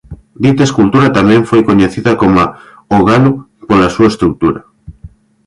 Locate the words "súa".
3.95-4.11